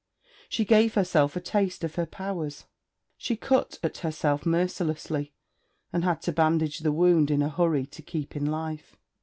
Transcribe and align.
She 0.49 0.65
gave 0.65 0.95
herself 0.95 1.35
a 1.35 1.39
taste 1.39 1.83
of 1.83 1.93
her 1.93 2.07
powers. 2.07 2.65
She 3.17 3.35
cut 3.35 3.77
at 3.83 3.99
herself 3.99 4.47
mercilessly, 4.47 5.31
and 5.93 6.03
had 6.03 6.23
to 6.23 6.31
bandage 6.31 6.79
the 6.79 6.91
wound 6.91 7.29
in 7.29 7.43
a 7.43 7.49
hurry 7.49 7.85
to 7.85 8.01
keep 8.01 8.35
in 8.35 8.47
life. 8.47 8.95